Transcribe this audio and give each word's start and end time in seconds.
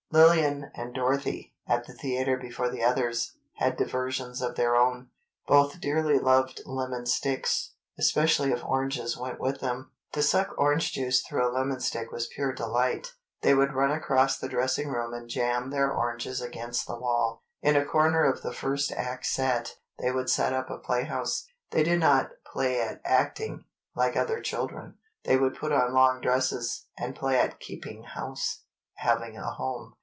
Lillian 0.13 0.69
and 0.75 0.93
Dorothy, 0.93 1.53
at 1.67 1.87
the 1.87 1.93
theatre 1.93 2.35
before 2.35 2.67
the 2.69 2.83
others, 2.83 3.37
had 3.59 3.77
diversions 3.77 4.41
of 4.41 4.55
their 4.55 4.75
own. 4.75 5.07
Both 5.47 5.79
dearly 5.79 6.19
loved 6.19 6.63
lemon 6.65 7.05
sticks, 7.05 7.75
especially 7.97 8.51
if 8.51 8.61
oranges 8.61 9.17
went 9.17 9.39
with 9.39 9.61
them. 9.61 9.91
To 10.11 10.21
suck 10.21 10.49
orange 10.57 10.91
juice 10.91 11.21
through 11.21 11.47
a 11.49 11.53
lemon 11.53 11.79
stick 11.79 12.11
was 12.11 12.27
pure 12.27 12.51
delight. 12.51 13.13
They 13.41 13.53
would 13.53 13.71
run 13.73 13.89
across 13.91 14.37
the 14.37 14.49
dressing 14.49 14.89
room 14.89 15.13
and 15.13 15.29
jam 15.29 15.69
their 15.69 15.89
oranges 15.89 16.41
against 16.41 16.87
the 16.87 16.99
wall. 16.99 17.45
In 17.61 17.77
a 17.77 17.85
corner 17.85 18.25
of 18.25 18.41
the 18.41 18.51
first 18.51 18.91
act 18.91 19.25
set, 19.25 19.77
they 19.97 20.11
would 20.11 20.29
set 20.29 20.51
up 20.51 20.69
a 20.69 20.77
play 20.77 21.05
house. 21.05 21.47
They 21.69 21.83
did 21.83 22.01
not 22.01 22.31
play 22.45 22.81
at 22.81 22.99
"acting," 23.05 23.63
like 23.95 24.17
other 24.17 24.41
children. 24.41 24.97
They 25.23 25.37
would 25.37 25.55
put 25.55 25.71
on 25.71 25.93
long 25.93 26.19
dresses, 26.19 26.87
and 26.97 27.15
play 27.15 27.39
at 27.39 27.61
"keeping 27.61 28.03
house"—having 28.03 29.37
a 29.37 29.51
home. 29.51 29.95